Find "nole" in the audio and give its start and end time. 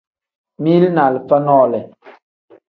1.45-1.79